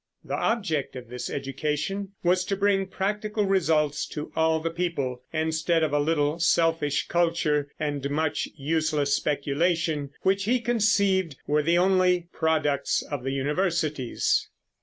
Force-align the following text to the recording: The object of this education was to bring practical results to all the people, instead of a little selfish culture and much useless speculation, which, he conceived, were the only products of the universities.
The 0.25 0.33
object 0.35 0.95
of 0.95 1.09
this 1.09 1.29
education 1.29 2.13
was 2.23 2.43
to 2.45 2.55
bring 2.55 2.87
practical 2.87 3.45
results 3.45 4.07
to 4.07 4.31
all 4.35 4.59
the 4.59 4.71
people, 4.71 5.21
instead 5.31 5.83
of 5.83 5.93
a 5.93 5.99
little 5.99 6.39
selfish 6.39 7.07
culture 7.07 7.69
and 7.79 8.09
much 8.09 8.49
useless 8.55 9.13
speculation, 9.13 10.09
which, 10.23 10.45
he 10.45 10.59
conceived, 10.59 11.35
were 11.45 11.61
the 11.61 11.77
only 11.77 12.29
products 12.33 13.03
of 13.11 13.23
the 13.23 13.31
universities. 13.31 14.49